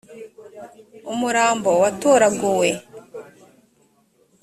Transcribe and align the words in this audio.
umurambo 1.13 1.69
watoraguwe. 1.81 2.69